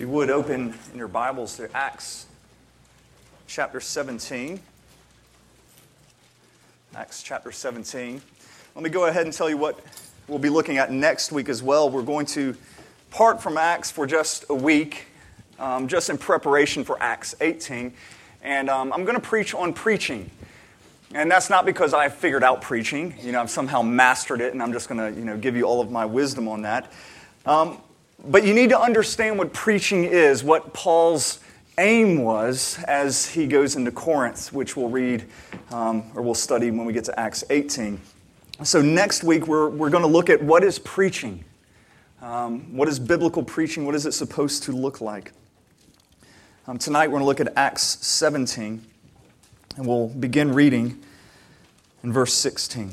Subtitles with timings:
[0.00, 2.24] If you would open in your Bibles to Acts
[3.46, 4.58] chapter 17.
[6.96, 8.22] Acts chapter 17.
[8.74, 9.78] Let me go ahead and tell you what
[10.26, 11.90] we'll be looking at next week as well.
[11.90, 12.56] We're going to
[13.10, 15.04] part from Acts for just a week,
[15.58, 17.92] um, just in preparation for Acts 18.
[18.42, 20.30] And um, I'm going to preach on preaching.
[21.12, 23.16] And that's not because I figured out preaching.
[23.20, 25.64] You know, I've somehow mastered it, and I'm just going to, you know, give you
[25.64, 26.90] all of my wisdom on that.
[27.44, 27.82] Um,
[28.24, 31.40] but you need to understand what preaching is, what Paul's
[31.78, 35.24] aim was as he goes into Corinth, which we'll read
[35.70, 38.00] um, or we'll study when we get to Acts 18.
[38.62, 41.44] So, next week, we're, we're going to look at what is preaching.
[42.20, 43.86] Um, what is biblical preaching?
[43.86, 45.32] What is it supposed to look like?
[46.66, 48.84] Um, tonight, we're going to look at Acts 17,
[49.78, 51.02] and we'll begin reading
[52.04, 52.92] in verse 16.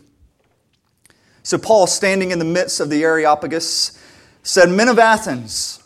[1.43, 3.99] So, Paul, standing in the midst of the Areopagus,
[4.43, 5.83] said, Men of Athens,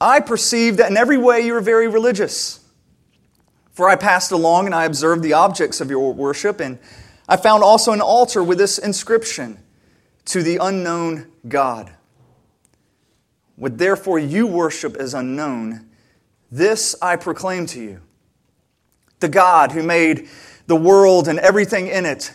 [0.00, 2.60] I perceive that in every way you are very religious.
[3.72, 6.78] For I passed along and I observed the objects of your worship, and
[7.28, 9.58] I found also an altar with this inscription
[10.26, 11.92] To the unknown God.
[13.56, 15.88] What therefore you worship as unknown,
[16.50, 18.00] this I proclaim to you.
[19.20, 20.28] The God who made
[20.66, 22.34] the world and everything in it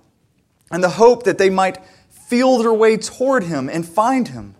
[0.71, 1.77] and the hope that they might
[2.09, 4.55] feel their way toward him and find him.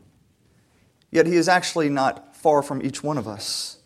[1.09, 3.77] Yet he is actually not far from each one of us.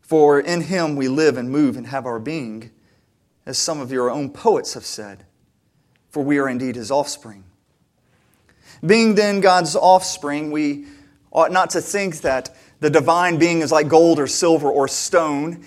[0.00, 2.70] For in him we live and move and have our being,
[3.44, 5.24] as some of your own poets have said,
[6.10, 7.44] for we are indeed his offspring.
[8.84, 10.86] Being then God's offspring, we
[11.32, 15.64] ought not to think that the divine being is like gold or silver or stone,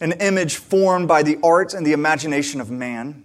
[0.00, 3.24] an image formed by the art and the imagination of man.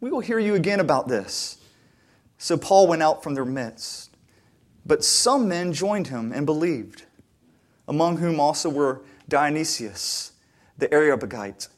[0.00, 1.58] we will hear you again about this.
[2.38, 4.16] So Paul went out from their midst.
[4.84, 7.02] But some men joined him and believed,
[7.88, 10.32] among whom also were Dionysius,
[10.78, 11.68] the Areopagite,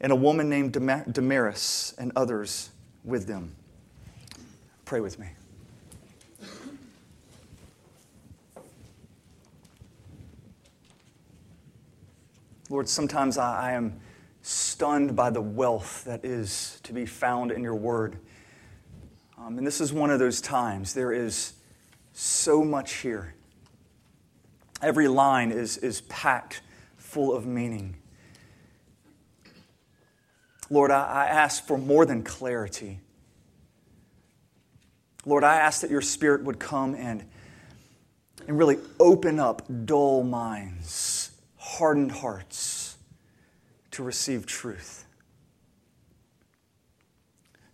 [0.00, 2.70] and a woman named Damaris, and others
[3.04, 3.54] with them.
[4.86, 5.28] Pray with me.
[12.70, 14.00] Lord, sometimes I, I am
[14.46, 18.18] stunned by the wealth that is to be found in your word.
[19.38, 20.92] Um, and this is one of those times.
[20.92, 21.54] There is
[22.12, 23.34] so much here.
[24.82, 26.60] Every line is, is packed
[26.98, 27.96] full of meaning.
[30.68, 33.00] Lord, I, I ask for more than clarity.
[35.24, 37.24] Lord, I ask that your Spirit would come and,
[38.46, 42.73] and really open up dull minds, hardened hearts
[43.94, 45.04] to receive truth.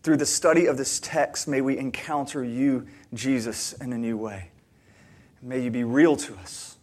[0.02, 4.50] Through the study of this text, may we encounter you, Jesus, in a new way.
[5.42, 6.76] May you be real to us.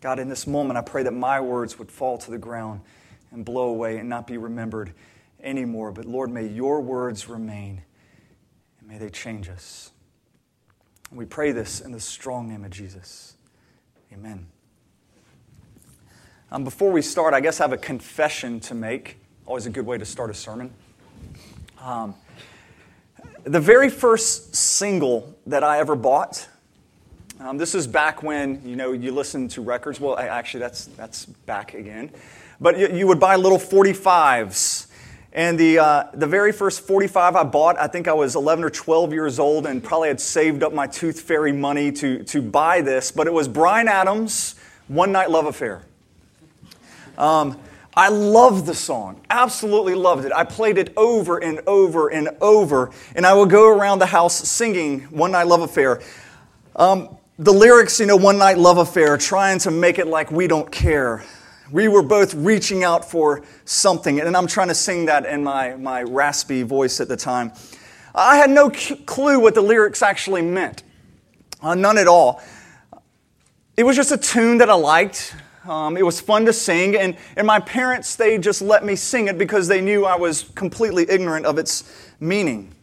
[0.00, 2.80] God, in this moment, I pray that my words would fall to the ground
[3.32, 4.94] and blow away and not be remembered
[5.42, 5.92] anymore.
[5.92, 7.82] But Lord, may your words remain
[8.78, 9.90] and may they change us.
[11.12, 13.36] We pray this in the strong name of Jesus.
[14.12, 14.46] Amen.
[16.52, 19.18] Um, before we start, I guess I have a confession to make.
[19.46, 20.72] Always a good way to start a sermon.
[21.80, 22.16] Um,
[23.44, 26.48] the very first single that I ever bought,
[27.38, 30.00] um, this is back when you know you listen to records.
[30.00, 32.10] Well, actually, that's that's back again.
[32.60, 34.88] But you, you would buy little 45s,
[35.32, 38.70] and the uh, the very first 45 I bought, I think I was 11 or
[38.70, 42.80] 12 years old, and probably had saved up my tooth fairy money to to buy
[42.80, 43.12] this.
[43.12, 44.56] But it was Bryan Adams'
[44.88, 45.84] "One Night Love Affair."
[47.20, 47.60] Um,
[47.94, 50.32] I loved the song, absolutely loved it.
[50.32, 54.34] I played it over and over and over, and I would go around the house
[54.48, 56.00] singing One Night Love Affair.
[56.74, 60.46] Um, the lyrics, you know, One Night Love Affair, trying to make it like we
[60.46, 61.22] don't care.
[61.70, 65.76] We were both reaching out for something, and I'm trying to sing that in my,
[65.76, 67.52] my raspy voice at the time.
[68.14, 70.84] I had no clue what the lyrics actually meant,
[71.60, 72.40] uh, none at all.
[73.76, 75.34] It was just a tune that I liked.
[75.68, 79.28] Um, it was fun to sing, and, and my parents, they just let me sing
[79.28, 82.74] it because they knew I was completely ignorant of its meaning.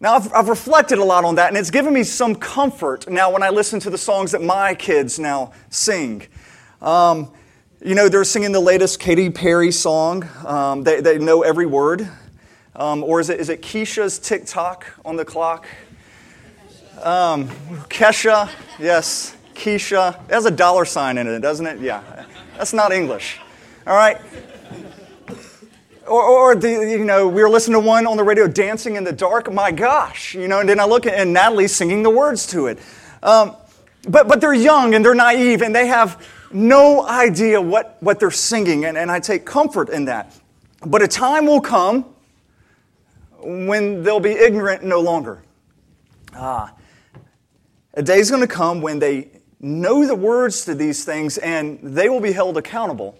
[0.00, 3.30] Now, I've, I've, reflected a lot on that, and it's given me some comfort now
[3.32, 6.26] when I listen to the songs that my kids now sing.
[6.82, 7.32] Um,
[7.80, 12.08] you know, they're singing the latest Katy Perry song, um, they, they know every word.
[12.74, 15.66] Um, or is it, is it Keisha's TikTok on the clock?
[17.02, 17.48] Um,
[17.88, 19.35] Kesha, yes.
[19.56, 20.22] Keisha.
[20.28, 21.80] It has a dollar sign in it, doesn't it?
[21.80, 22.02] Yeah.
[22.56, 23.40] That's not English.
[23.86, 24.18] All right?
[26.06, 29.02] Or, or the, you know, we were listening to one on the radio, Dancing in
[29.02, 29.52] the Dark.
[29.52, 32.66] My gosh, you know, and then I look at and Natalie's singing the words to
[32.68, 32.78] it.
[33.22, 33.56] Um,
[34.08, 38.30] but, but they're young and they're naive and they have no idea what, what they're
[38.30, 40.32] singing, and, and I take comfort in that.
[40.86, 42.04] But a time will come
[43.40, 45.42] when they'll be ignorant no longer.
[46.34, 46.72] Ah,
[47.94, 49.28] a day is going to come when they
[49.60, 53.18] know the words to these things and they will be held accountable.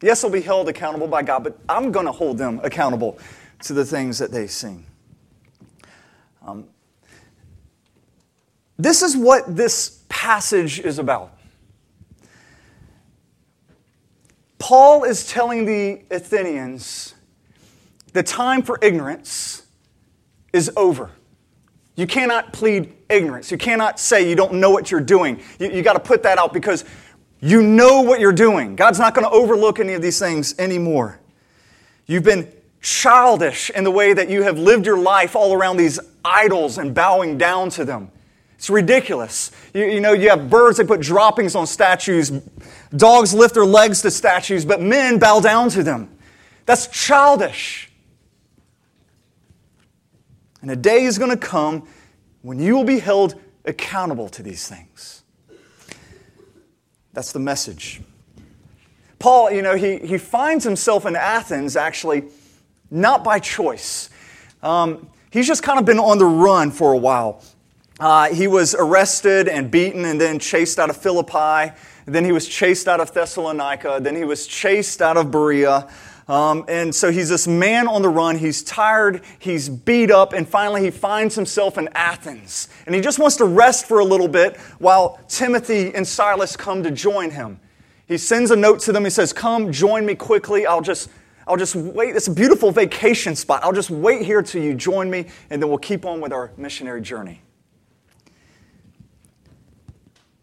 [0.00, 3.18] Yes, they'll be held accountable by God, but I'm going to hold them accountable
[3.64, 4.86] to the things that they sing.
[6.46, 6.68] Um,
[8.78, 11.32] this is what this passage is about.
[14.58, 17.14] Paul is telling the Athenians
[18.12, 19.66] the time for ignorance
[20.52, 21.10] is over.
[21.96, 23.50] You cannot plead ignorance.
[23.50, 25.40] You cannot say you don't know what you're doing.
[25.58, 26.84] You, you got to put that out because
[27.40, 28.76] you know what you're doing.
[28.76, 31.20] God's not going to overlook any of these things anymore.
[32.06, 35.98] You've been childish in the way that you have lived your life all around these
[36.24, 38.10] idols and bowing down to them.
[38.56, 39.52] It's ridiculous.
[39.72, 42.30] You, you, know, you have birds that put droppings on statues,
[42.96, 46.10] dogs lift their legs to statues, but men bow down to them.
[46.66, 47.90] That's childish.
[50.60, 51.86] And a day is going to come
[52.42, 55.22] when you will be held accountable to these things.
[57.12, 58.00] That's the message.
[59.18, 62.24] Paul, you know, he, he finds himself in Athens actually
[62.90, 64.10] not by choice.
[64.62, 67.42] Um, he's just kind of been on the run for a while.
[68.00, 71.74] Uh, he was arrested and beaten and then chased out of Philippi.
[72.06, 73.98] Then he was chased out of Thessalonica.
[74.00, 75.88] Then he was chased out of Berea.
[76.28, 78.36] Um, and so he's this man on the run.
[78.36, 82.68] He's tired, he's beat up, and finally he finds himself in Athens.
[82.84, 86.82] And he just wants to rest for a little bit while Timothy and Silas come
[86.82, 87.58] to join him.
[88.06, 89.04] He sends a note to them.
[89.04, 90.66] He says, Come, join me quickly.
[90.66, 91.10] I'll just,
[91.46, 92.14] I'll just wait.
[92.14, 93.64] It's a beautiful vacation spot.
[93.64, 96.52] I'll just wait here till you join me, and then we'll keep on with our
[96.58, 97.40] missionary journey.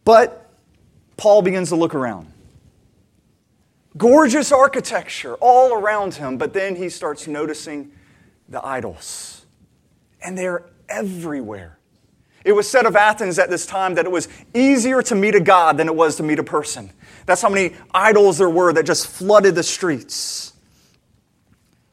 [0.03, 0.51] But
[1.17, 2.31] Paul begins to look around.
[3.97, 7.91] Gorgeous architecture all around him, but then he starts noticing
[8.49, 9.45] the idols.
[10.21, 11.77] And they're everywhere.
[12.43, 15.39] It was said of Athens at this time that it was easier to meet a
[15.39, 16.91] god than it was to meet a person.
[17.25, 20.53] That's how many idols there were that just flooded the streets.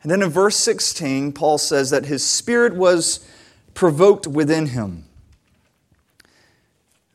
[0.03, 3.27] And then in verse 16, Paul says that his spirit was
[3.73, 5.07] provoked within him.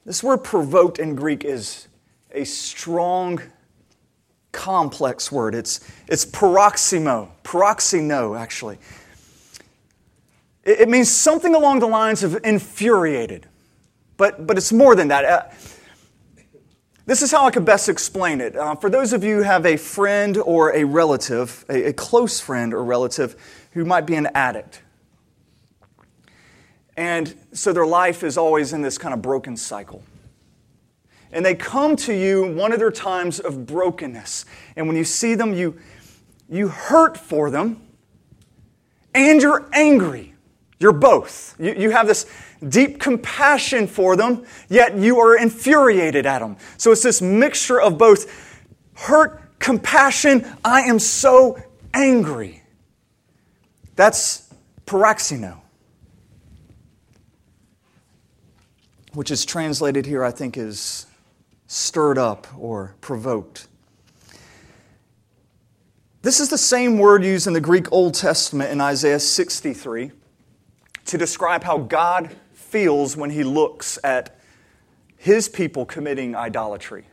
[0.05, 1.87] This word provoked in Greek is
[2.31, 3.41] a strong
[4.57, 5.53] complex word.
[5.53, 8.79] It's, it's paroximo, paroxino, actually.
[10.63, 13.45] It, it means something along the lines of infuriated,
[14.17, 15.25] but, but it's more than that.
[15.25, 15.43] Uh,
[17.05, 18.55] this is how I could best explain it.
[18.55, 22.41] Uh, for those of you who have a friend or a relative, a, a close
[22.41, 23.35] friend or relative
[23.71, 24.81] who might be an addict,
[26.97, 30.01] and so their life is always in this kind of broken cycle.
[31.31, 34.45] And they come to you one of their times of brokenness.
[34.75, 35.77] And when you see them, you,
[36.49, 37.81] you hurt for them
[39.13, 40.33] and you're angry.
[40.79, 41.55] You're both.
[41.59, 42.27] You, you have this
[42.69, 46.57] deep compassion for them, yet you are infuriated at them.
[46.77, 48.61] So it's this mixture of both
[48.93, 50.45] hurt, compassion.
[50.63, 51.59] I am so
[51.93, 52.61] angry.
[53.95, 54.53] That's
[54.85, 55.57] paroxino,
[59.13, 61.06] which is translated here, I think, is
[61.67, 63.67] stirred up or provoked.
[66.21, 70.11] This is the same word used in the Greek Old Testament in Isaiah 63
[71.05, 74.37] to describe how God feels when he looks at
[75.17, 77.05] his people committing idolatry.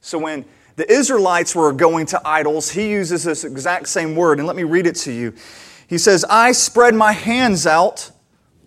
[0.00, 0.44] So when
[0.76, 4.64] the Israelites were going to idols, he uses this exact same word, and let me
[4.64, 5.34] read it to you.
[5.88, 8.10] He says, I spread my hands out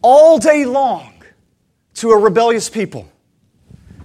[0.02, 1.14] all day long
[1.96, 3.08] to a rebellious people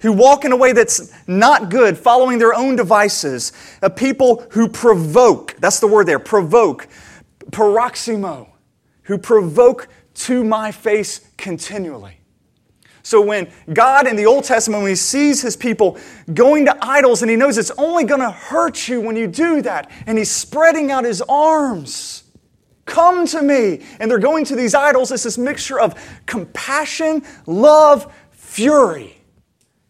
[0.00, 3.52] who walk in a way that's not good, following their own devices,
[3.82, 6.88] a people who provoke, that's the word there, provoke,
[7.50, 8.48] paroximo,
[9.02, 12.14] who provoke to my face continually.
[13.02, 15.98] So when God in the Old Testament, when He sees His people
[16.34, 19.62] going to idols and He knows it's only going to hurt you when you do
[19.62, 22.24] that, and He's spreading out His arms,
[22.84, 23.82] come to me.
[23.98, 25.94] And they're going to these idols, it's this mixture of
[26.26, 29.17] compassion, love, fury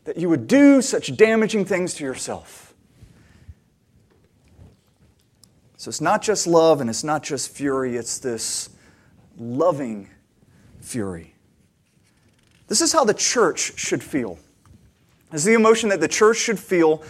[0.09, 2.73] that you would do such damaging things to yourself.
[5.77, 8.71] So it's not just love and it's not just fury, it's this
[9.37, 10.09] loving
[10.81, 11.35] fury.
[12.69, 14.39] This is how the church should feel.
[15.31, 17.03] This is the emotion that the church should feel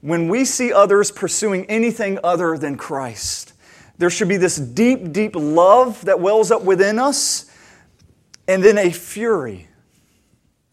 [0.00, 3.52] when we see others pursuing anything other than Christ.
[3.98, 7.54] There should be this deep, deep love that wells up within us,
[8.48, 9.68] and then a fury.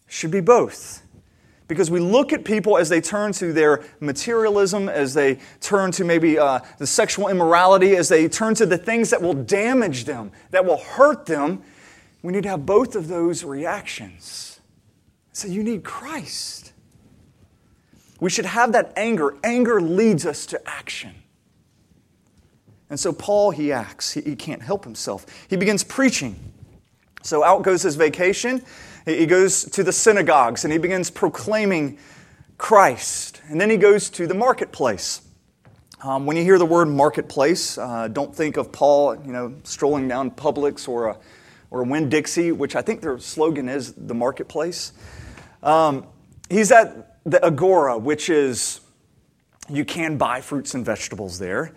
[0.06, 1.02] Should be both.
[1.68, 6.04] Because we look at people as they turn to their materialism, as they turn to
[6.04, 10.32] maybe uh, the sexual immorality, as they turn to the things that will damage them,
[10.50, 11.62] that will hurt them.
[12.22, 14.60] We need to have both of those reactions.
[15.32, 16.72] So you need Christ.
[18.18, 19.36] We should have that anger.
[19.44, 21.14] Anger leads us to action.
[22.90, 24.12] And so Paul, he acts.
[24.12, 25.26] He, he can't help himself.
[25.48, 26.36] He begins preaching.
[27.22, 28.62] So out goes his vacation.
[29.08, 31.98] He goes to the synagogues and he begins proclaiming
[32.58, 33.40] Christ.
[33.48, 35.22] And then he goes to the marketplace.
[36.02, 40.06] Um, when you hear the word marketplace, uh, don't think of Paul, you know, strolling
[40.06, 41.16] down Publix or a,
[41.70, 44.92] or a Winn-Dixie, which I think their slogan is the marketplace.
[45.62, 46.06] Um,
[46.48, 48.80] he's at the Agora, which is
[49.68, 51.72] you can buy fruits and vegetables there.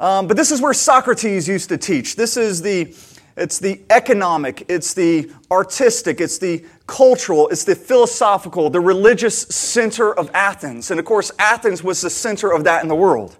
[0.00, 2.16] Um, but this is where Socrates used to teach.
[2.16, 2.94] This is the
[3.36, 10.14] it's the economic, it's the artistic, it's the cultural, it's the philosophical, the religious center
[10.14, 10.90] of Athens.
[10.90, 13.36] And of course, Athens was the center of that in the world.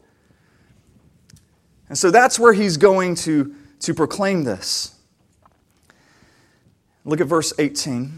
[1.89, 4.99] And so that's where he's going to, to proclaim this.
[7.05, 8.05] Look at verse 18.
[8.05, 8.11] It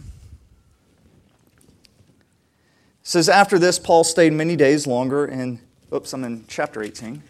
[3.02, 5.60] says, After this, Paul stayed many days longer in,
[5.92, 7.22] oops, I'm in chapter 18.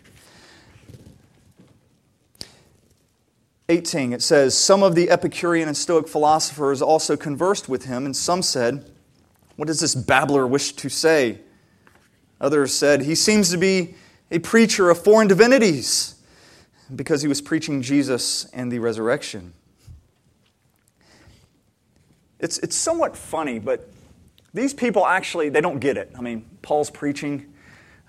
[3.68, 8.16] 18, it says, Some of the Epicurean and Stoic philosophers also conversed with him, and
[8.16, 8.90] some said,
[9.56, 11.40] What does this babbler wish to say?
[12.40, 13.94] Others said, He seems to be
[14.30, 16.14] a preacher of foreign divinities
[16.94, 19.52] because he was preaching Jesus and the resurrection.
[22.38, 23.88] It's, it's somewhat funny, but
[24.54, 26.12] these people actually, they don't get it.
[26.16, 27.52] I mean, Paul's preaching,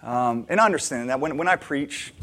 [0.03, 1.19] um, and I understand that.
[1.19, 2.13] When, when I preach,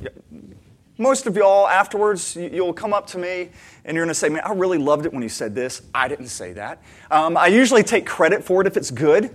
[0.97, 3.51] most of y'all afterwards, you'll come up to me
[3.85, 5.83] and you're going to say, Man, I really loved it when you said this.
[5.95, 6.83] I didn't say that.
[7.11, 9.31] Um, I usually take credit for it if it's good.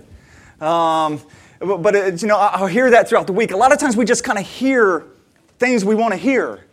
[0.60, 1.20] Um,
[1.58, 3.50] but, it, you know, I'll hear that throughout the week.
[3.50, 5.04] A lot of times we just kind of hear
[5.58, 6.64] things we want to hear.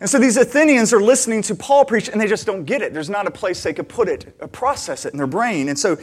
[0.00, 2.92] And so these Athenians are listening to Paul preach and they just don't get it.
[2.92, 5.70] There's not a place they could put it, uh, process it in their brain.
[5.70, 5.96] And so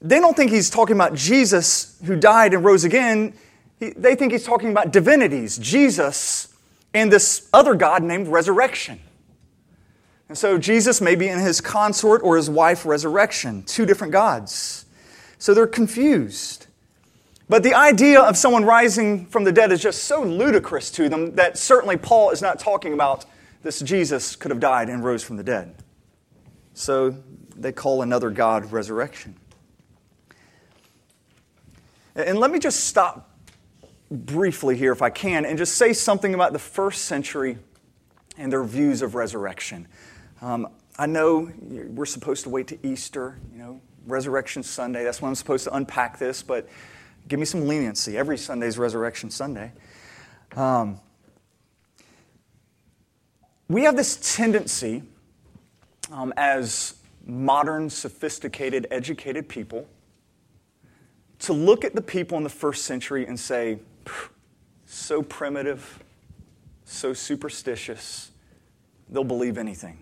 [0.00, 3.34] they don't think he's talking about Jesus who died and rose again
[3.80, 6.54] they think he's talking about divinities, Jesus
[6.94, 9.00] and this other God named resurrection.
[10.28, 14.86] And so Jesus may be in his consort or his wife resurrection, two different gods.
[15.38, 16.66] So they're confused.
[17.48, 21.34] But the idea of someone rising from the dead is just so ludicrous to them
[21.34, 23.26] that certainly Paul is not talking about
[23.62, 25.74] this Jesus could have died and rose from the dead.
[26.72, 27.16] So
[27.56, 29.36] they call another God resurrection.
[32.14, 33.33] And let me just stop
[34.10, 37.58] briefly here, if I can, and just say something about the first century
[38.36, 39.88] and their views of resurrection.
[40.42, 40.68] Um,
[40.98, 45.02] I know we're supposed to wait to Easter, you know, Resurrection Sunday.
[45.04, 46.68] That's when I'm supposed to unpack this, but
[47.26, 48.18] give me some leniency.
[48.18, 49.72] Every Sunday is Resurrection Sunday.
[50.54, 51.00] Um,
[53.68, 55.02] we have this tendency
[56.12, 56.94] um, as
[57.26, 59.88] modern, sophisticated, educated people
[61.40, 63.78] to look at the people in the first century and say,
[64.86, 66.02] so primitive,
[66.84, 68.30] so superstitious,
[69.08, 69.98] they'll believe anything.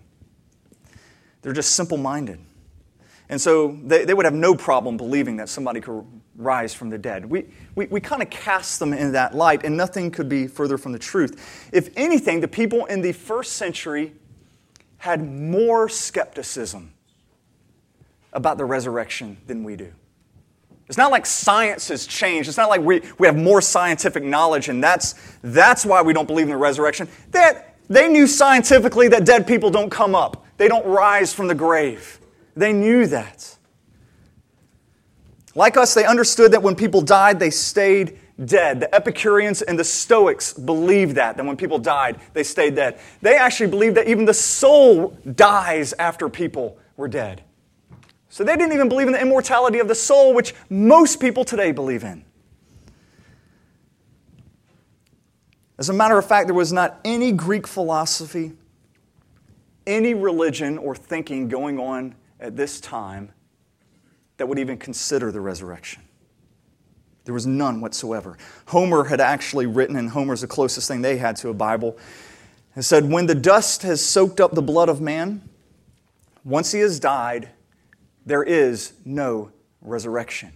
[1.41, 2.39] They're just simple minded.
[3.29, 6.05] And so they, they would have no problem believing that somebody could
[6.35, 7.25] rise from the dead.
[7.25, 7.45] We,
[7.75, 10.91] we, we kind of cast them in that light, and nothing could be further from
[10.91, 11.69] the truth.
[11.71, 14.13] If anything, the people in the first century
[14.97, 16.93] had more skepticism
[18.31, 19.93] about the resurrection than we do.
[20.93, 22.47] It's not like science has changed.
[22.47, 26.27] It's not like we, we have more scientific knowledge and that's, that's why we don't
[26.27, 27.07] believe in the resurrection.
[27.31, 31.55] That, they knew scientifically that dead people don't come up, they don't rise from the
[31.55, 32.19] grave.
[32.55, 33.57] They knew that.
[35.55, 38.79] Like us, they understood that when people died, they stayed dead.
[38.79, 42.99] The Epicureans and the Stoics believed that, that when people died, they stayed dead.
[43.23, 47.41] They actually believed that even the soul dies after people were dead.
[48.33, 51.71] So they didn't even believe in the immortality of the soul, which most people today
[51.71, 52.25] believe in.
[55.77, 58.53] As a matter of fact, there was not any Greek philosophy,
[59.85, 63.31] any religion or thinking going on at this time
[64.37, 66.01] that would even consider the resurrection.
[67.25, 68.39] There was none whatsoever.
[68.65, 71.99] Homer had actually written, and Homer's the closest thing they had to a Bible,
[72.73, 75.47] and said, When the dust has soaked up the blood of man,
[76.43, 77.51] once he has died,
[78.25, 79.51] there is no
[79.81, 80.51] resurrection.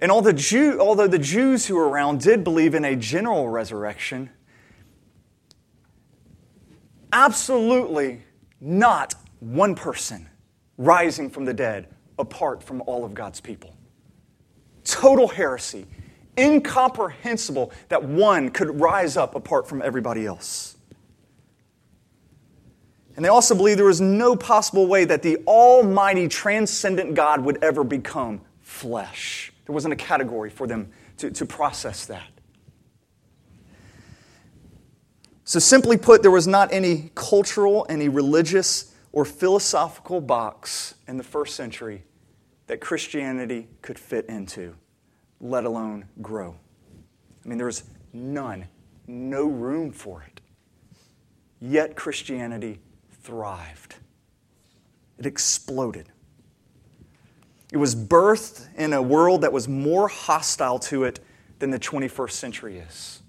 [0.00, 3.48] And although the, Jew, although the Jews who were around did believe in a general
[3.48, 4.30] resurrection,
[7.12, 8.22] absolutely
[8.60, 10.28] not one person
[10.76, 13.74] rising from the dead apart from all of God's people.
[14.84, 15.86] Total heresy,
[16.36, 20.77] incomprehensible that one could rise up apart from everybody else.
[23.18, 27.64] And they also believed there was no possible way that the almighty, transcendent God would
[27.64, 29.52] ever become flesh.
[29.66, 32.28] There wasn't a category for them to, to process that.
[35.42, 41.24] So, simply put, there was not any cultural, any religious, or philosophical box in the
[41.24, 42.04] first century
[42.68, 44.76] that Christianity could fit into,
[45.40, 46.54] let alone grow.
[47.44, 48.68] I mean, there was none,
[49.08, 50.40] no room for it.
[51.60, 52.78] Yet Christianity
[53.28, 53.96] thrived.
[55.18, 56.08] It exploded.
[57.70, 61.20] It was birthed in a world that was more hostile to it
[61.58, 63.20] than the 21st century is.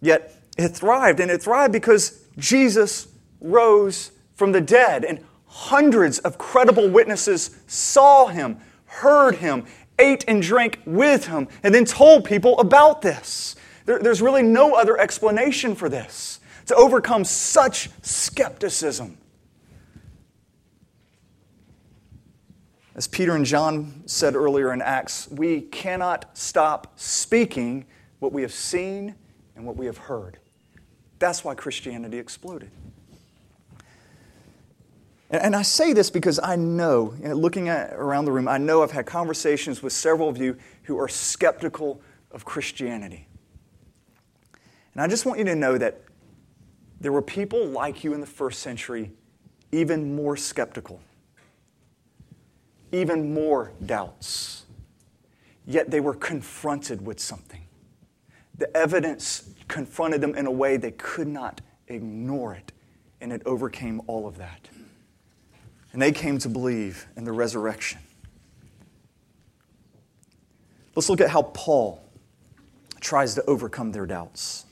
[0.00, 3.06] Yet it thrived, and it thrived because Jesus
[3.40, 9.66] rose from the dead, and hundreds of credible witnesses saw him, heard him,
[10.00, 13.54] ate and drank with him, and then told people about this.
[13.84, 19.18] There, there's really no other explanation for this to overcome such skepticism.
[22.94, 27.86] As Peter and John said earlier in Acts, we cannot stop speaking
[28.18, 29.14] what we have seen
[29.56, 30.38] and what we have heard.
[31.18, 32.70] That's why Christianity exploded.
[35.30, 38.90] And I say this because I know, looking at, around the room, I know I've
[38.90, 43.26] had conversations with several of you who are skeptical of Christianity.
[44.92, 46.02] And I just want you to know that
[47.02, 49.10] there were people like you in the first century,
[49.72, 51.00] even more skeptical,
[52.92, 54.66] even more doubts.
[55.66, 57.62] Yet they were confronted with something.
[58.56, 62.70] The evidence confronted them in a way they could not ignore it,
[63.20, 64.68] and it overcame all of that.
[65.92, 67.98] And they came to believe in the resurrection.
[70.94, 72.00] Let's look at how Paul
[73.00, 74.66] tries to overcome their doubts.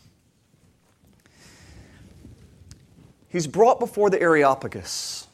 [3.30, 5.28] He's brought before the Areopagus.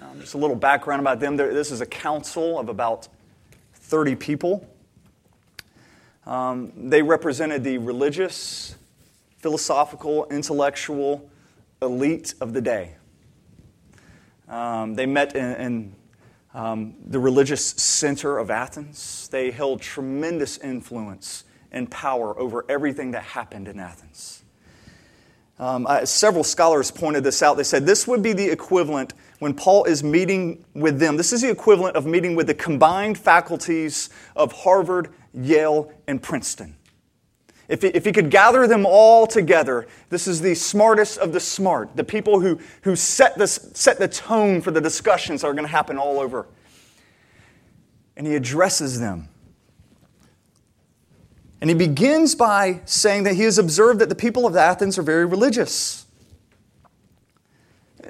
[0.00, 1.36] Um, just a little background about them.
[1.36, 3.06] This is a council of about
[3.74, 4.66] 30 people.
[6.26, 8.76] Um, they represented the religious,
[9.38, 11.28] philosophical, intellectual
[11.82, 12.94] elite of the day.
[14.48, 15.94] Um, they met in, in
[16.54, 19.28] um, the religious center of Athens.
[19.28, 24.41] They held tremendous influence and power over everything that happened in Athens.
[25.62, 27.56] Um, several scholars pointed this out.
[27.56, 31.16] They said this would be the equivalent when Paul is meeting with them.
[31.16, 36.74] This is the equivalent of meeting with the combined faculties of Harvard, Yale, and Princeton.
[37.68, 41.38] If he, if he could gather them all together, this is the smartest of the
[41.38, 45.54] smart, the people who, who set, this, set the tone for the discussions that are
[45.54, 46.48] going to happen all over.
[48.16, 49.28] And he addresses them.
[51.62, 55.02] And he begins by saying that he has observed that the people of Athens are
[55.02, 56.06] very religious.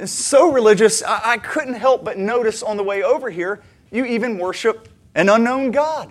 [0.06, 4.38] So religious, I, I couldn't help but notice on the way over here, you even
[4.38, 6.10] worship an unknown God.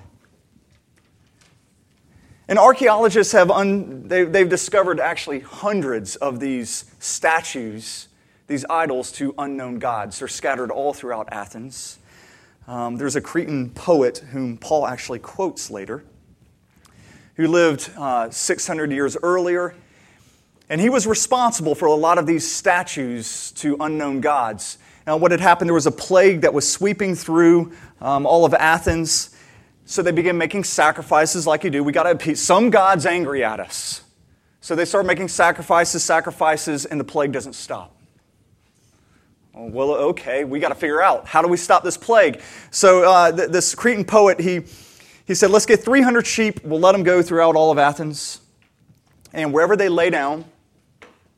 [2.48, 8.08] And archaeologists have un, they, they've discovered actually hundreds of these statues,
[8.46, 10.20] these idols to unknown gods.
[10.20, 11.98] They're scattered all throughout Athens.
[12.68, 16.04] Um, there's a Cretan poet whom Paul actually quotes later,
[17.42, 19.76] who lived uh, 600 years earlier.
[20.70, 24.78] And he was responsible for a lot of these statues to unknown gods.
[25.06, 28.54] Now, what had happened, there was a plague that was sweeping through um, all of
[28.54, 29.36] Athens.
[29.86, 31.84] So they began making sacrifices like you do.
[31.84, 32.42] We got to appease.
[32.42, 34.04] Some God's angry at us.
[34.62, 37.98] So they start making sacrifices, sacrifices, and the plague doesn't stop.
[39.54, 42.42] Oh, well, okay, we got to figure out how do we stop this plague.
[42.70, 44.62] So uh, th- this Cretan poet, he,
[45.32, 46.64] he said, let's get 300 sheep.
[46.64, 48.42] We'll let them go throughout all of Athens.
[49.34, 50.46] And wherever they lay down,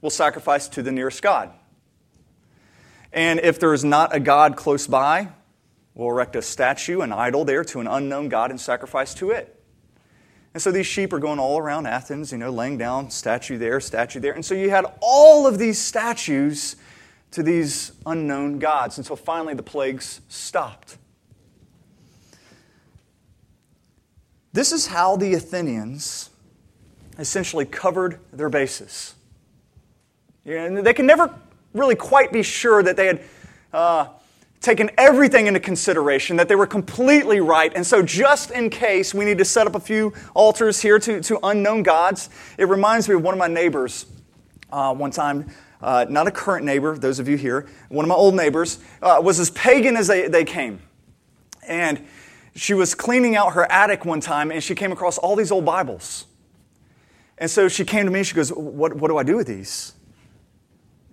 [0.01, 1.51] we'll sacrifice to the nearest God.
[3.12, 5.29] And if there is not a God close by,
[5.95, 9.60] We'll erect a statue, an idol there to an unknown God and sacrifice to it.
[10.53, 13.79] And so these sheep are going all around Athens, you know, laying down statue there,
[13.79, 14.34] statue there.
[14.34, 16.75] And so you had all of these statues
[17.32, 20.97] to these unknown gods until finally the plagues stopped.
[24.54, 26.30] This is how the Athenians
[27.18, 29.16] essentially covered their bases.
[30.46, 31.34] and they can never
[31.74, 33.22] really quite be sure that they had
[33.74, 34.08] uh,
[34.62, 37.72] taken everything into consideration, that they were completely right.
[37.76, 41.20] And so, just in case we need to set up a few altars here to,
[41.22, 44.06] to unknown gods, it reminds me of one of my neighbors
[44.72, 45.50] uh, one time.
[45.82, 49.20] Uh, not a current neighbor, those of you here, one of my old neighbors, uh,
[49.22, 50.80] was as pagan as they, they came.
[51.68, 52.06] And
[52.56, 55.66] she was cleaning out her attic one time and she came across all these old
[55.66, 56.26] Bibles.
[57.38, 59.48] And so she came to me, and she goes, What, what do I do with
[59.48, 59.94] these?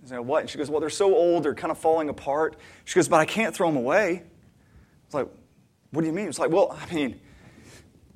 [0.04, 0.42] I said, what?
[0.42, 2.56] And she goes, well, they're so old, they're kind of falling apart.
[2.84, 4.22] She goes, but I can't throw them away.
[5.06, 5.28] It's like,
[5.92, 6.26] what do you mean?
[6.28, 7.20] It's like, well, I mean,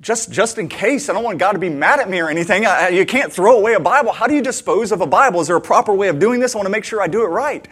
[0.01, 2.65] just, just in case, I don't want God to be mad at me or anything.
[2.65, 4.11] I, you can't throw away a Bible.
[4.11, 5.41] How do you dispose of a Bible?
[5.41, 6.53] Is there a proper way of doing this?
[6.53, 7.67] I want to make sure I do it right.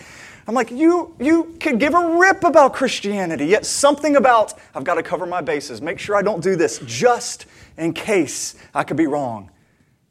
[0.47, 4.95] I'm like, you, you could give a rip about Christianity, yet something about, I've got
[4.95, 7.45] to cover my bases, make sure I don't do this, just
[7.77, 9.51] in case I could be wrong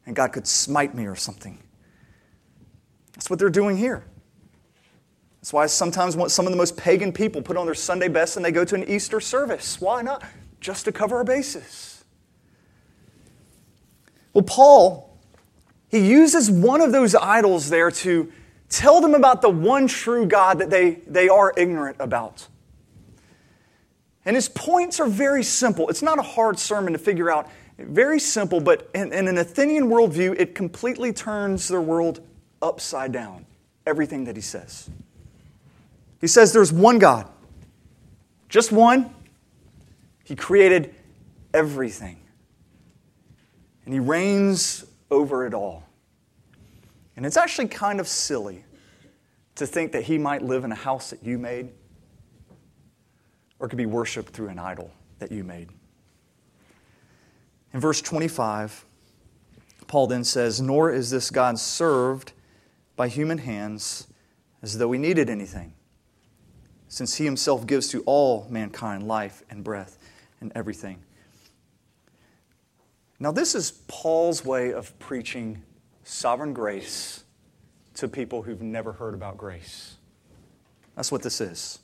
[0.05, 1.59] and God could smite me or something.
[3.13, 4.03] That's what they're doing here.
[5.39, 8.45] That's why sometimes some of the most pagan people put on their Sunday best and
[8.45, 9.79] they go to an Easter service.
[9.79, 10.23] Why not?
[10.59, 12.03] Just to cover our bases.
[14.33, 15.19] Well, Paul,
[15.89, 18.31] he uses one of those idols there to
[18.73, 22.47] tell them about the one true God that they, they are ignorant about.
[24.25, 25.89] And his points are very simple.
[25.89, 27.49] It's not a hard sermon to figure out.
[27.77, 32.21] Very simple, but in, in an Athenian worldview, it completely turns their world
[32.61, 33.45] upside down
[33.85, 34.89] everything that he says.
[36.19, 37.29] He says there's one God,
[38.49, 39.13] just one.
[40.23, 40.95] He created
[41.53, 42.17] everything,
[43.85, 45.83] and he reigns over it all.
[47.15, 48.65] And it's actually kind of silly
[49.55, 51.69] to think that he might live in a house that you made
[53.59, 55.69] or could be worshiped through an idol that you made.
[57.73, 58.85] In verse 25,
[59.87, 62.33] Paul then says, Nor is this God served
[62.95, 64.07] by human hands
[64.61, 65.73] as though he needed anything,
[66.87, 69.97] since he himself gives to all mankind life and breath
[70.41, 71.03] and everything.
[73.19, 75.63] Now, this is Paul's way of preaching
[76.03, 77.23] sovereign grace
[77.95, 79.95] to people who've never heard about grace.
[80.95, 81.79] That's what this is.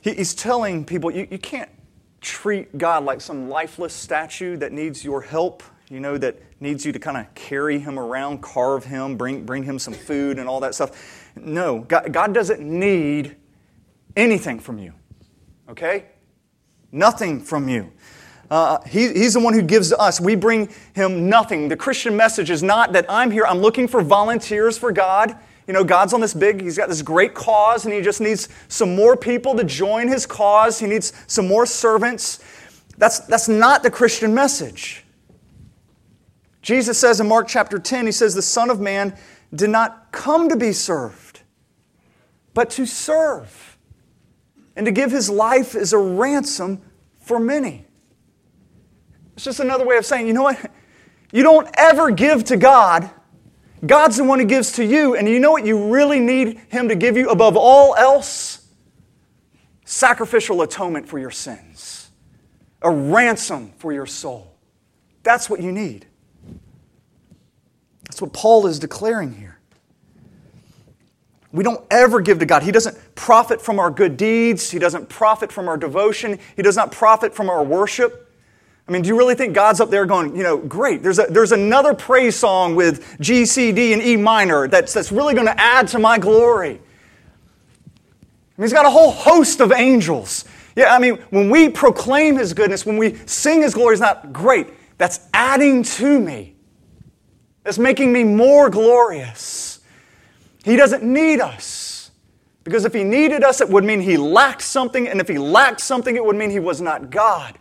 [0.00, 1.70] He's telling people you, you can't
[2.20, 6.92] treat God like some lifeless statue that needs your help you know, that needs you
[6.92, 10.60] to kind of carry him around, carve him, bring, bring him some food and all
[10.60, 11.30] that stuff.
[11.36, 13.36] No, God, God doesn't need
[14.16, 14.94] anything from you,
[15.68, 16.06] okay?
[16.92, 17.92] Nothing from you.
[18.52, 20.20] Uh, he, he's the one who gives to us.
[20.20, 21.68] We bring him nothing.
[21.68, 25.34] The Christian message is not that I'm here, I'm looking for volunteers for God.
[25.66, 28.50] You know, God's on this big, he's got this great cause, and he just needs
[28.68, 30.78] some more people to join his cause.
[30.78, 32.44] He needs some more servants.
[32.98, 35.02] That's, that's not the Christian message.
[36.60, 39.16] Jesus says in Mark chapter 10, he says, The Son of Man
[39.54, 41.40] did not come to be served,
[42.52, 43.78] but to serve,
[44.76, 46.82] and to give his life as a ransom
[47.18, 47.86] for many.
[49.34, 50.70] It's just another way of saying, you know what?
[51.32, 53.10] You don't ever give to God.
[53.84, 55.16] God's the one who gives to you.
[55.16, 58.68] And you know what you really need Him to give you above all else?
[59.84, 62.10] Sacrificial atonement for your sins,
[62.80, 64.54] a ransom for your soul.
[65.22, 66.06] That's what you need.
[68.04, 69.58] That's what Paul is declaring here.
[71.52, 72.62] We don't ever give to God.
[72.62, 74.70] He doesn't profit from our good deeds.
[74.70, 76.38] He doesn't profit from our devotion.
[76.56, 78.21] He does not profit from our worship.
[78.88, 81.26] I mean, do you really think God's up there going, you know, great, there's, a,
[81.30, 85.46] there's another praise song with G, C, D, and E minor that's, that's really going
[85.46, 86.70] to add to my glory?
[86.70, 90.44] I mean, he's got a whole host of angels.
[90.74, 94.32] Yeah, I mean, when we proclaim his goodness, when we sing his glory, is not
[94.32, 94.68] great.
[94.98, 96.56] That's adding to me.
[97.62, 99.80] That's making me more glorious.
[100.64, 102.10] He doesn't need us.
[102.64, 105.80] Because if he needed us, it would mean he lacked something, and if he lacked
[105.80, 107.58] something, it would mean he was not God.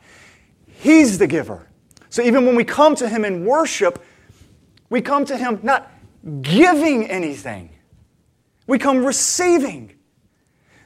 [0.82, 1.68] He's the giver.
[2.10, 4.04] So even when we come to Him in worship,
[4.90, 5.92] we come to Him not
[6.42, 7.70] giving anything,
[8.66, 9.94] we come receiving.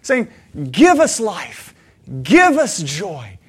[0.02, 0.28] Saying,
[0.70, 1.74] Give us life,
[2.22, 3.40] give us joy,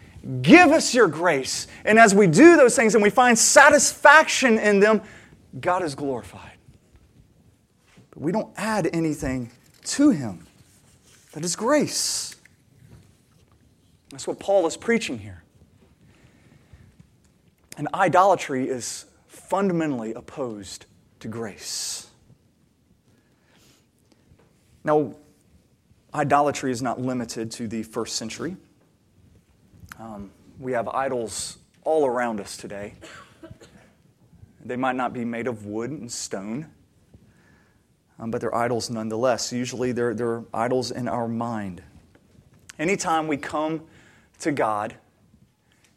[0.41, 1.67] give us your grace.
[1.85, 5.03] And as we do those things and we find satisfaction in them,
[5.61, 6.59] God is glorified.
[8.11, 9.51] But we don't add anything
[9.87, 10.47] to Him.
[11.33, 12.37] That is grace.
[14.11, 15.43] That's what Paul is preaching here.
[17.77, 20.87] And idolatry is fundamentally opposed
[21.21, 22.09] to grace.
[24.83, 25.15] Now,
[26.15, 28.57] idolatry is not limited to the first century.
[29.99, 32.95] Um, we have idols all around us today.
[34.65, 36.67] They might not be made of wood and stone,
[38.19, 39.53] um, but they're idols nonetheless.
[39.53, 41.83] Usually, they're, they're idols in our mind.
[42.79, 43.83] Anytime we come
[44.41, 44.97] to God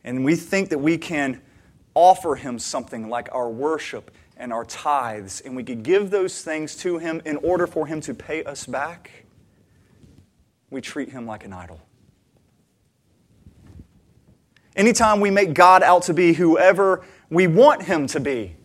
[0.04, 1.42] and we think that we can
[2.00, 6.78] offer Him something like our worship and our tithes, and we could give those things
[6.78, 9.26] to Him in order for Him to pay us back,
[10.70, 11.82] we treat Him like an idol.
[14.78, 18.56] Anytime we make God out to be whoever we want Him to be,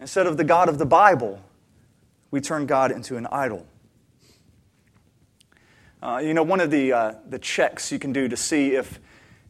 [0.00, 1.40] instead of the God of the Bible,
[2.32, 3.64] we turn God into an idol.
[6.02, 8.98] Uh, you know, one of the, uh, the checks you can do to see if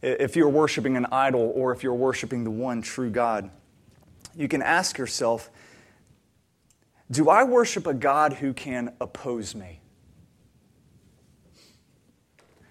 [0.01, 3.49] if you're worshiping an idol or if you're worshiping the one true God,
[4.35, 5.49] you can ask yourself
[7.09, 9.81] Do I worship a God who can oppose me?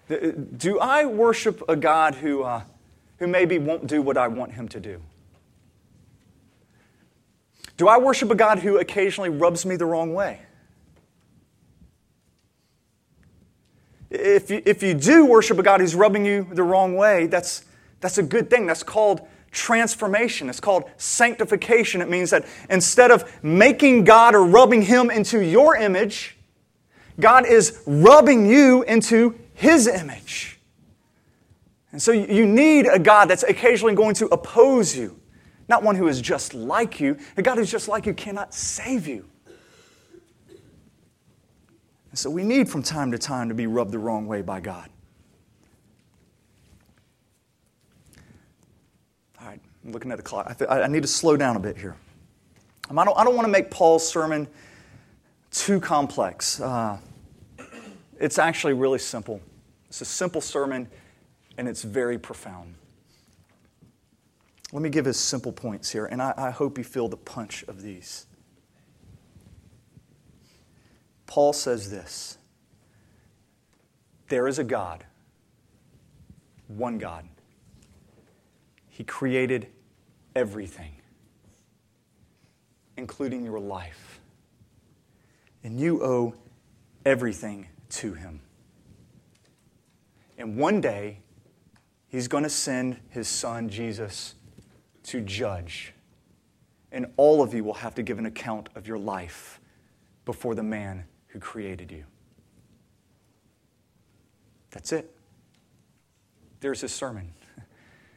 [0.07, 2.61] Do I worship a God who, uh,
[3.17, 5.01] who maybe won't do what I want him to do?
[7.75, 10.39] Do I worship a God who occasionally rubs me the wrong way?
[14.09, 17.65] If you, if you do worship a God who's rubbing you the wrong way, that's,
[17.99, 18.65] that's a good thing.
[18.65, 20.49] That's called transformation.
[20.49, 22.01] It's called sanctification.
[22.01, 26.37] It means that instead of making God or rubbing Him into your image,
[27.19, 30.59] God is rubbing you into His image.
[31.91, 35.19] And so you need a God that's occasionally going to oppose you,
[35.67, 37.17] not one who is just like you.
[37.37, 39.25] A God who's just like you cannot save you.
[42.17, 44.59] And so we need from time to time to be rubbed the wrong way by
[44.59, 44.89] God.
[49.39, 50.47] All right, I'm looking at the clock.
[50.49, 51.95] I, th- I need to slow down a bit here.
[52.89, 54.47] Um, I don't, I don't want to make Paul's sermon
[55.51, 56.59] too complex.
[56.59, 56.97] Uh,
[58.19, 59.39] it's actually really simple.
[59.87, 60.87] It's a simple sermon,
[61.59, 62.73] and it's very profound.
[64.73, 67.63] Let me give his simple points here, and I, I hope you feel the punch
[67.67, 68.26] of these.
[71.27, 72.37] Paul says this
[74.29, 75.05] There is a God,
[76.67, 77.27] one God.
[78.89, 79.67] He created
[80.35, 80.93] everything,
[82.95, 84.19] including your life.
[85.63, 86.33] And you owe
[87.05, 88.39] everything to Him.
[90.37, 91.19] And one day,
[92.07, 94.35] He's going to send His Son, Jesus,
[95.03, 95.93] to judge.
[96.91, 99.59] And all of you will have to give an account of your life
[100.25, 101.05] before the man
[101.37, 102.03] who created you.
[104.71, 105.15] That's it.
[106.61, 107.31] There's his sermon.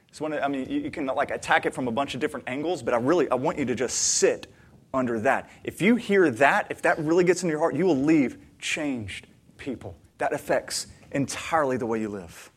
[0.09, 2.49] It's one of, I mean, you can like attack it from a bunch of different
[2.49, 4.47] angles, but I really I want you to just sit
[4.93, 5.51] under that.
[5.63, 9.27] If you hear that, if that really gets into your heart, you will leave changed
[9.57, 9.97] people.
[10.19, 12.51] That affects entirely the way you live.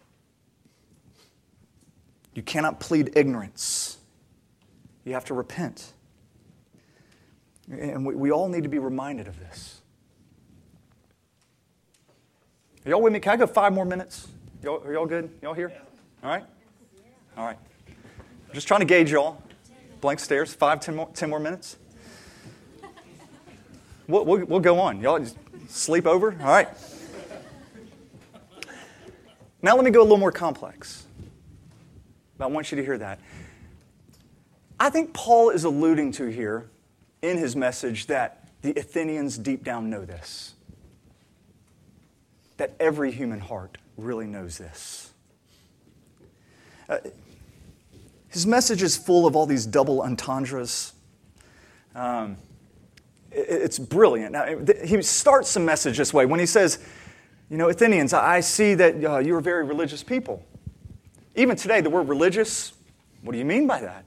[2.34, 3.97] You cannot plead ignorance.
[5.04, 5.93] You have to repent.
[7.69, 9.72] And we, we all need to be reminded of this.
[12.86, 13.19] Are y'all with me?
[13.22, 14.28] Can I go five more minutes?
[14.62, 15.30] Y'all, are y'all good?
[15.41, 15.72] Y'all here?
[16.22, 16.43] All right?
[17.38, 17.58] All right.
[18.54, 19.41] Just trying to gauge y'all.
[20.02, 21.78] Blank stares, five, ten more, ten more minutes.
[24.10, 25.00] We'll, we'll, we'll go on.
[25.00, 25.38] Y'all just
[25.69, 26.34] sleep over?
[26.41, 26.67] All right.
[29.62, 31.06] Now let me go a little more complex.
[32.41, 33.22] I want you to hear that.
[34.78, 36.69] I think Paul is alluding to here
[37.22, 40.56] in his message that the Athenians deep down know this.
[42.63, 45.12] That every human heart really knows this.
[46.88, 46.99] Uh,
[48.30, 50.93] his message is full of all these double entendres.
[51.93, 52.38] Um,
[53.34, 54.32] it, it's brilliant.
[54.32, 54.45] Now,
[54.82, 56.80] he starts the message this way when he says,
[57.49, 60.41] You know, Athenians, I see that uh, you're very religious people.
[61.36, 62.71] Even today, the word religious,
[63.23, 64.06] what do you mean by that?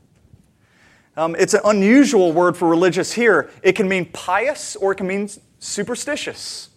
[1.15, 3.51] Um, it's an unusual word for religious here.
[3.63, 6.71] It can mean pious or it can mean superstitious.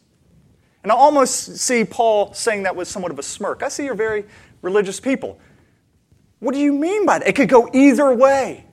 [0.83, 3.63] And I almost see Paul saying that with somewhat of a smirk.
[3.63, 4.25] I see you're very
[4.61, 5.39] religious people.
[6.39, 7.27] What do you mean by that?
[7.27, 8.65] It could go either way.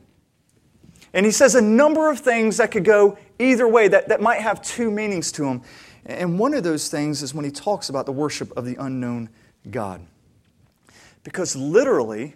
[1.12, 4.40] And he says a number of things that could go either way that, that might
[4.40, 5.62] have two meanings to them.
[6.04, 9.28] And one of those things is when he talks about the worship of the unknown
[9.70, 10.00] God.
[11.24, 12.34] Because literally,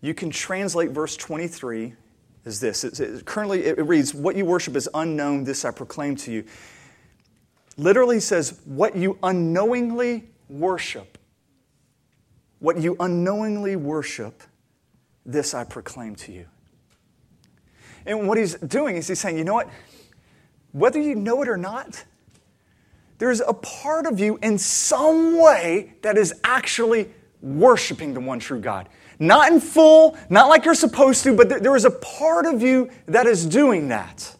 [0.00, 1.94] you can translate verse 23
[2.44, 2.84] as this.
[2.84, 6.44] It, it, currently, it reads, What you worship is unknown, this I proclaim to you.
[7.76, 11.18] Literally says, What you unknowingly worship.
[12.58, 14.42] What you unknowingly worship,
[15.24, 16.46] this I proclaim to you.
[18.06, 19.68] And what he's doing is he's saying, You know what?
[20.72, 22.04] Whether you know it or not,
[23.18, 27.10] there's a part of you in some way that is actually
[27.40, 28.88] worshiping the one true God.
[29.18, 32.90] Not in full, not like you're supposed to, but there is a part of you
[33.06, 34.36] that is doing that.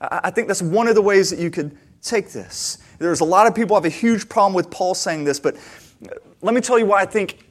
[0.00, 2.78] I think that's one of the ways that you could take this.
[2.98, 6.14] There's a lot of people have a huge problem with Paul saying this, but uh,
[6.42, 7.46] let me tell you why I think,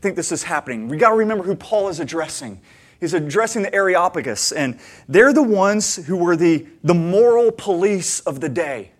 [0.00, 0.88] think this is happening.
[0.88, 2.60] We got to remember who Paul is addressing.
[3.00, 8.40] He's addressing the Areopagus, and they're the ones who were the, the moral police of
[8.40, 8.92] the day.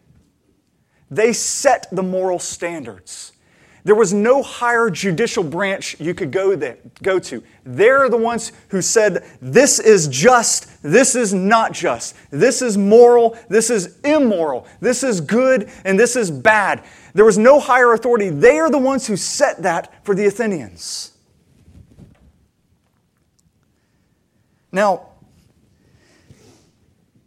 [1.10, 3.32] They set the moral standards.
[3.86, 7.40] There was no higher judicial branch you could go, there, go to.
[7.62, 13.38] They're the ones who said, this is just, this is not just, this is moral,
[13.48, 16.82] this is immoral, this is good, and this is bad.
[17.14, 18.28] There was no higher authority.
[18.28, 21.12] They are the ones who set that for the Athenians.
[24.72, 25.10] Now,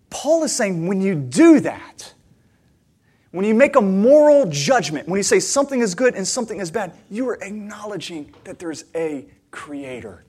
[0.10, 2.14] Paul is saying when you do that,
[3.32, 6.72] when you make a moral judgment, when you say something is good and something is
[6.72, 10.26] bad, you are acknowledging that there's a creator.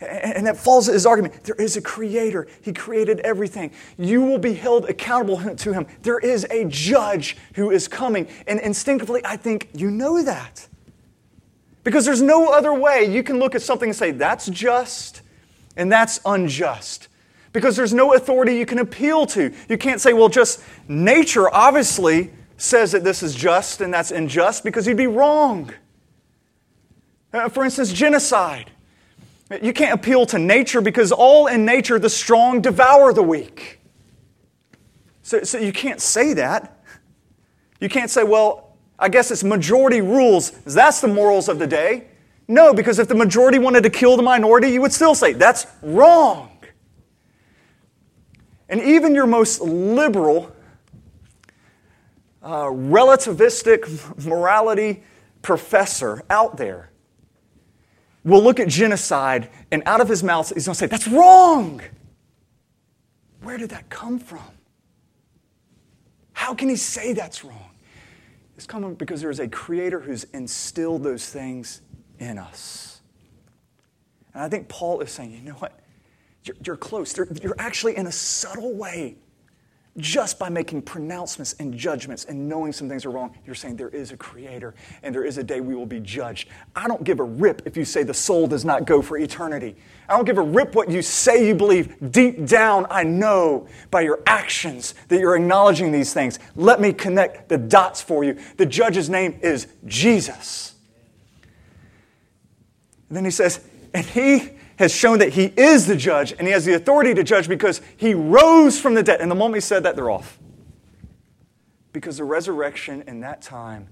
[0.00, 1.44] And that falls to his argument.
[1.44, 2.48] There is a creator.
[2.62, 3.70] He created everything.
[3.96, 5.86] You will be held accountable to him.
[6.02, 8.26] There is a judge who is coming.
[8.48, 10.66] And instinctively, I think you know that.
[11.84, 15.22] Because there's no other way you can look at something and say, that's just
[15.76, 17.08] and that's unjust
[17.52, 19.52] because there's no authority you can appeal to.
[19.68, 24.64] You can't say, well, just nature obviously says that this is just and that's unjust
[24.64, 25.72] because you'd be wrong.
[27.32, 28.70] Uh, for instance, genocide.
[29.60, 33.80] You can't appeal to nature because all in nature, the strong devour the weak.
[35.22, 36.78] So, so you can't say that.
[37.80, 40.52] You can't say, well, I guess it's majority rules.
[40.64, 42.06] That's the morals of the day.
[42.48, 45.66] No, because if the majority wanted to kill the minority, you would still say, that's
[45.82, 46.51] wrong.
[48.72, 50.50] And even your most liberal,
[52.42, 55.02] uh, relativistic morality
[55.42, 56.90] professor out there
[58.24, 61.82] will look at genocide and out of his mouth he's going to say, That's wrong.
[63.42, 64.40] Where did that come from?
[66.32, 67.72] How can he say that's wrong?
[68.56, 71.82] It's coming because there is a creator who's instilled those things
[72.18, 73.02] in us.
[74.32, 75.78] And I think Paul is saying, you know what?
[76.44, 77.16] You're, you're close.
[77.16, 79.16] You're actually, in a subtle way,
[79.98, 83.90] just by making pronouncements and judgments and knowing some things are wrong, you're saying there
[83.90, 86.48] is a creator and there is a day we will be judged.
[86.74, 89.76] I don't give a rip if you say the soul does not go for eternity.
[90.08, 91.94] I don't give a rip what you say you believe.
[92.10, 96.38] Deep down, I know by your actions that you're acknowledging these things.
[96.56, 98.38] Let me connect the dots for you.
[98.56, 100.74] The judge's name is Jesus.
[103.10, 103.60] And then he says,
[103.92, 104.52] and he
[104.82, 107.80] has shown that he is the judge and he has the authority to judge because
[107.96, 109.20] he rose from the dead.
[109.20, 110.40] And the moment he said that, they're off.
[111.92, 113.86] Because the resurrection in that time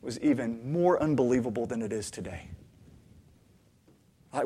[0.00, 2.48] was even more unbelievable than it is today.
[4.32, 4.42] I,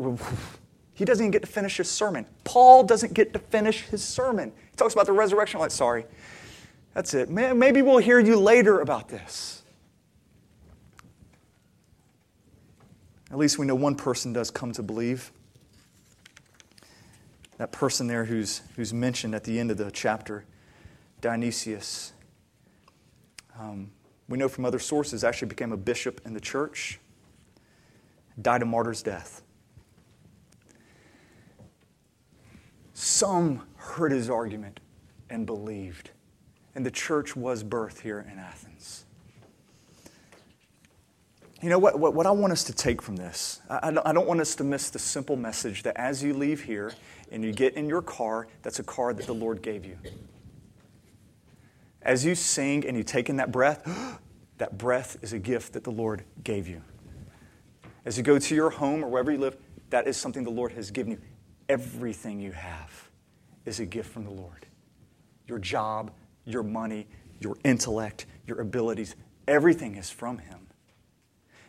[0.93, 2.27] he doesn't even get to finish his sermon.
[2.45, 4.53] Paul doesn't get to finish his sermon.
[4.71, 5.61] He talks about the resurrection.
[5.61, 6.05] like, sorry,
[6.93, 7.31] that's it.
[7.31, 9.63] Maybe we'll hear you later about this.
[13.31, 15.33] At least we know one person does come to believe.
[17.59, 20.45] That person there who's, who's mentioned at the end of the chapter,
[21.21, 22.13] Dionysius.
[23.59, 23.91] Um,
[24.29, 26.99] we know from other sources, actually became a bishop in the church,
[28.41, 29.43] died a martyr's death.
[32.93, 34.81] Some heard his argument
[35.31, 36.11] and believed,
[36.75, 39.05] and the church was birthed here in Athens.
[41.63, 43.61] You know what, what, what I want us to take from this?
[43.71, 46.93] I, I don't want us to miss the simple message that as you leave here
[47.31, 49.99] and you get in your car, that's a car that the Lord gave you.
[52.03, 53.85] As you sing and you take in that breath,
[54.59, 56.83] that breath is a gift that the Lord gave you.
[58.05, 59.57] As you go to your home or wherever you live,
[59.91, 61.19] that is something the Lord has given you.
[61.69, 63.11] Everything you have
[63.65, 64.67] is a gift from the Lord.
[65.49, 66.13] Your job,
[66.45, 67.09] your money,
[67.41, 69.17] your intellect, your abilities,
[69.49, 70.69] everything is from Him.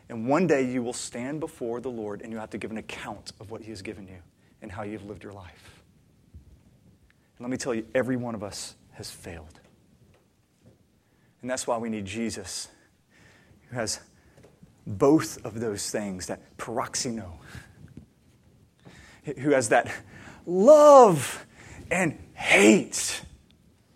[0.10, 2.78] And one day you will stand before the Lord and you have to give an
[2.78, 4.20] account of what He has given you
[4.62, 5.82] and how you've lived your life.
[7.38, 9.60] And let me tell you, every one of us has failed.
[11.42, 12.68] And that's why we need Jesus,
[13.70, 14.00] who has
[14.86, 17.34] both of those things that paroxino,
[19.40, 19.92] who has that
[20.46, 21.46] love
[21.92, 23.22] and hate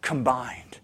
[0.02, 0.80] combined.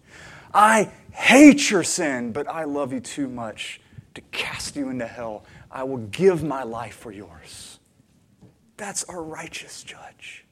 [0.52, 3.80] I hate your sin, but I love you too much
[4.14, 5.44] to cast you into hell.
[5.70, 7.77] I will give my life for yours.
[8.78, 10.46] That's our righteous judge.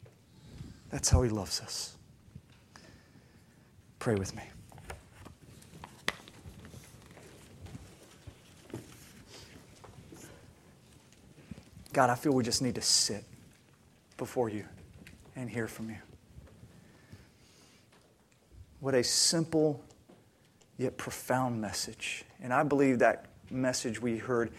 [0.90, 1.96] That's how he loves us.
[4.00, 4.42] Pray with me.
[11.92, 13.24] God, I feel we just need to sit
[14.18, 14.64] before you
[15.36, 15.96] and hear from you.
[18.80, 19.80] What a simple
[20.78, 22.24] yet profound message.
[22.42, 24.50] And I believe that message we heard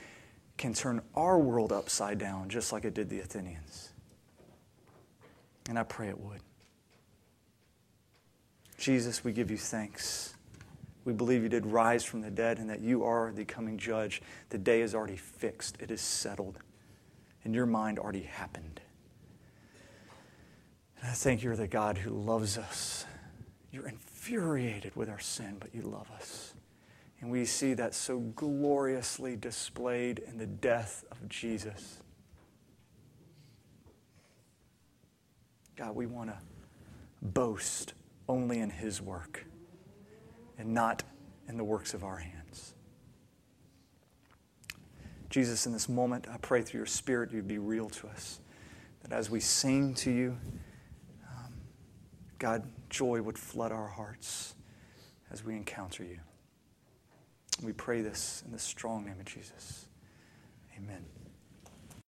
[0.58, 3.92] can turn our world upside down just like it did the Athenians.
[5.70, 6.40] And I pray it would.
[8.78, 10.36] Jesus, we give you thanks.
[11.04, 14.22] We believe you did rise from the dead and that you are the coming judge.
[14.50, 16.60] The day is already fixed, it is settled.
[17.44, 18.82] and your mind, already happened.
[21.00, 23.06] And I thank you're the God who loves us.
[23.72, 26.54] You're infuriated with our sin, but you love us.
[27.20, 32.02] And we see that so gloriously displayed in the death of Jesus.
[35.76, 36.38] God, we want to
[37.22, 37.94] boast
[38.28, 39.46] only in His work
[40.58, 41.04] and not
[41.48, 42.74] in the works of our hands.
[45.30, 48.40] Jesus, in this moment, I pray through your Spirit you'd be real to us.
[49.02, 50.38] That as we sing to you,
[51.30, 51.54] um,
[52.40, 54.56] God, joy would flood our hearts
[55.32, 56.20] as we encounter you.
[57.64, 59.88] We pray this in the strong name of Jesus.
[60.78, 61.06] Amen.